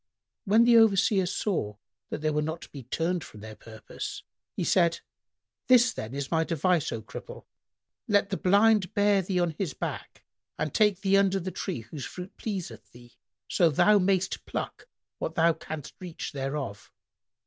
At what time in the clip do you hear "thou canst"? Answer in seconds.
15.35-15.93